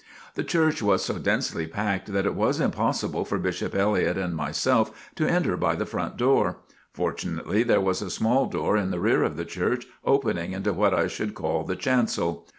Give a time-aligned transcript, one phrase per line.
[0.33, 5.11] The church was so densely packed that it was impossible for Bishop Elliott and myself
[5.13, 6.57] to enter by the front door.
[6.91, 10.95] Fortunately there was a small door in the rear of the Church, opening into what
[10.95, 12.47] I should call the Chancel.